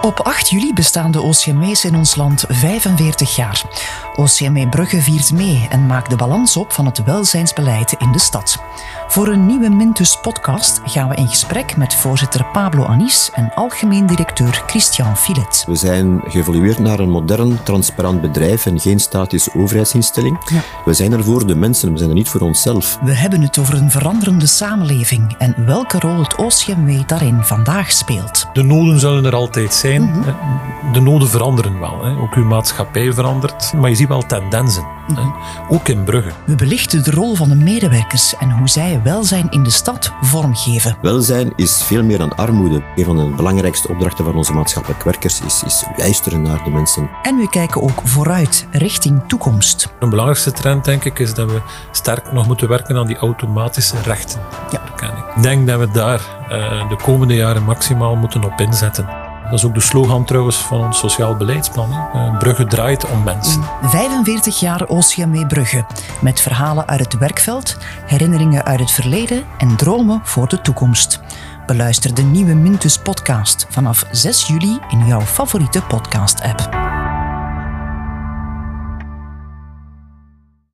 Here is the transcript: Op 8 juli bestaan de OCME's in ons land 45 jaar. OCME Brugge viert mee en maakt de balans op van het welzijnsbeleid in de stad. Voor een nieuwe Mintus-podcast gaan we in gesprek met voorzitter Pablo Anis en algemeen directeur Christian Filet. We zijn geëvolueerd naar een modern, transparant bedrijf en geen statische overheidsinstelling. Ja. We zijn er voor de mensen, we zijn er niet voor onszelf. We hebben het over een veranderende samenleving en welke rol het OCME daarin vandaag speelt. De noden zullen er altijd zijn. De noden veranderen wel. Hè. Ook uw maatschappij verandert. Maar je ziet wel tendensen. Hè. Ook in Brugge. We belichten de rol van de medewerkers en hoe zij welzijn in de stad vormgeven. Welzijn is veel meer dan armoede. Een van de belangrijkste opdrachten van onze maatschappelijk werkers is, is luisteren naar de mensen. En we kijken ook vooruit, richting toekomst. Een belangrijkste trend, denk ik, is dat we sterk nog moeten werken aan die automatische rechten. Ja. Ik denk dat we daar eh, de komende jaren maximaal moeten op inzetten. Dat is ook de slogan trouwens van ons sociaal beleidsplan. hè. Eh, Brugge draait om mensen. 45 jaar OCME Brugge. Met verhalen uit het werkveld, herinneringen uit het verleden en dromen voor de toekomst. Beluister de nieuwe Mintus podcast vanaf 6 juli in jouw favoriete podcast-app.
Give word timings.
Op 0.00 0.20
8 0.20 0.50
juli 0.50 0.72
bestaan 0.72 1.10
de 1.10 1.22
OCME's 1.22 1.84
in 1.84 1.96
ons 1.96 2.14
land 2.14 2.44
45 2.48 3.36
jaar. 3.36 3.62
OCME 4.16 4.68
Brugge 4.68 5.00
viert 5.00 5.32
mee 5.32 5.66
en 5.70 5.86
maakt 5.86 6.10
de 6.10 6.16
balans 6.16 6.56
op 6.56 6.72
van 6.72 6.86
het 6.86 7.04
welzijnsbeleid 7.04 7.92
in 7.98 8.12
de 8.12 8.18
stad. 8.18 8.58
Voor 9.08 9.28
een 9.28 9.46
nieuwe 9.46 9.68
Mintus-podcast 9.68 10.80
gaan 10.84 11.08
we 11.08 11.14
in 11.14 11.28
gesprek 11.28 11.76
met 11.76 11.94
voorzitter 11.94 12.44
Pablo 12.44 12.84
Anis 12.84 13.30
en 13.34 13.52
algemeen 13.54 14.06
directeur 14.06 14.62
Christian 14.66 15.16
Filet. 15.16 15.64
We 15.66 15.74
zijn 15.74 16.20
geëvolueerd 16.24 16.78
naar 16.78 16.98
een 16.98 17.10
modern, 17.10 17.62
transparant 17.62 18.20
bedrijf 18.20 18.66
en 18.66 18.80
geen 18.80 19.00
statische 19.00 19.50
overheidsinstelling. 19.54 20.38
Ja. 20.46 20.60
We 20.84 20.94
zijn 20.94 21.12
er 21.12 21.24
voor 21.24 21.46
de 21.46 21.54
mensen, 21.54 21.92
we 21.92 21.98
zijn 21.98 22.10
er 22.10 22.16
niet 22.16 22.28
voor 22.28 22.40
onszelf. 22.40 22.98
We 23.02 23.14
hebben 23.14 23.40
het 23.40 23.58
over 23.58 23.74
een 23.74 23.90
veranderende 23.90 24.46
samenleving 24.46 25.34
en 25.38 25.54
welke 25.66 25.98
rol 25.98 26.18
het 26.18 26.36
OCME 26.36 27.02
daarin 27.06 27.42
vandaag 27.42 27.92
speelt. 27.92 28.46
De 28.52 28.62
noden 28.62 29.00
zullen 29.00 29.24
er 29.24 29.34
altijd 29.34 29.74
zijn. 29.74 29.87
De 30.92 31.00
noden 31.00 31.28
veranderen 31.28 31.80
wel. 31.80 32.04
Hè. 32.04 32.16
Ook 32.20 32.34
uw 32.34 32.44
maatschappij 32.44 33.12
verandert. 33.12 33.72
Maar 33.72 33.90
je 33.90 33.96
ziet 33.96 34.08
wel 34.08 34.26
tendensen. 34.26 34.84
Hè. 35.14 35.22
Ook 35.68 35.88
in 35.88 36.04
Brugge. 36.04 36.30
We 36.44 36.54
belichten 36.54 37.04
de 37.04 37.10
rol 37.10 37.34
van 37.34 37.48
de 37.48 37.54
medewerkers 37.54 38.36
en 38.36 38.50
hoe 38.50 38.68
zij 38.68 39.00
welzijn 39.04 39.50
in 39.50 39.62
de 39.62 39.70
stad 39.70 40.12
vormgeven. 40.20 40.96
Welzijn 41.02 41.52
is 41.56 41.82
veel 41.82 42.04
meer 42.04 42.18
dan 42.18 42.36
armoede. 42.36 42.82
Een 42.96 43.04
van 43.04 43.16
de 43.16 43.34
belangrijkste 43.36 43.88
opdrachten 43.88 44.24
van 44.24 44.34
onze 44.34 44.52
maatschappelijk 44.52 45.02
werkers 45.02 45.40
is, 45.40 45.62
is 45.66 45.84
luisteren 45.96 46.42
naar 46.42 46.64
de 46.64 46.70
mensen. 46.70 47.10
En 47.22 47.36
we 47.36 47.48
kijken 47.48 47.82
ook 47.82 48.00
vooruit, 48.04 48.66
richting 48.70 49.22
toekomst. 49.26 49.92
Een 49.98 50.10
belangrijkste 50.10 50.52
trend, 50.52 50.84
denk 50.84 51.04
ik, 51.04 51.18
is 51.18 51.34
dat 51.34 51.50
we 51.50 51.60
sterk 51.90 52.32
nog 52.32 52.46
moeten 52.46 52.68
werken 52.68 52.96
aan 52.96 53.06
die 53.06 53.16
automatische 53.16 53.96
rechten. 54.04 54.40
Ja. 54.70 54.80
Ik 55.36 55.42
denk 55.42 55.66
dat 55.66 55.78
we 55.78 55.90
daar 55.90 56.20
eh, 56.48 56.88
de 56.88 56.96
komende 56.96 57.34
jaren 57.34 57.64
maximaal 57.64 58.16
moeten 58.16 58.44
op 58.44 58.60
inzetten. 58.60 59.27
Dat 59.50 59.58
is 59.58 59.64
ook 59.64 59.74
de 59.74 59.80
slogan 59.80 60.24
trouwens 60.24 60.56
van 60.56 60.80
ons 60.84 60.98
sociaal 60.98 61.36
beleidsplan. 61.36 61.92
hè. 61.92 62.18
Eh, 62.26 62.38
Brugge 62.38 62.64
draait 62.66 63.10
om 63.10 63.22
mensen. 63.22 63.62
45 63.82 64.60
jaar 64.60 64.86
OCME 64.86 65.46
Brugge. 65.46 65.84
Met 66.20 66.40
verhalen 66.40 66.86
uit 66.88 67.00
het 67.00 67.18
werkveld, 67.18 67.76
herinneringen 68.06 68.64
uit 68.64 68.80
het 68.80 68.90
verleden 68.90 69.44
en 69.58 69.76
dromen 69.76 70.20
voor 70.24 70.48
de 70.48 70.60
toekomst. 70.60 71.20
Beluister 71.66 72.14
de 72.14 72.22
nieuwe 72.22 72.54
Mintus 72.54 72.98
podcast 72.98 73.66
vanaf 73.70 74.04
6 74.10 74.46
juli 74.46 74.78
in 74.88 75.06
jouw 75.06 75.20
favoriete 75.20 75.82
podcast-app. 75.82 76.87